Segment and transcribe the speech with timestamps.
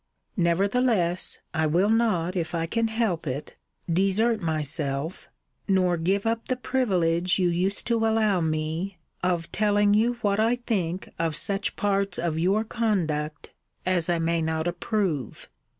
[0.37, 3.55] Nevertheless, I will not, if I can help it,
[3.87, 5.29] desert myself,
[5.67, 10.55] nor give up the privilege you used to allow me, of telling you what I
[10.55, 13.51] think of such parts of your conduct
[13.85, 15.47] as I may not approve.